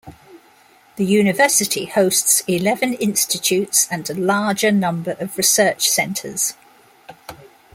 [0.95, 6.55] The University hosts eleven institutes and a larger number of research centres.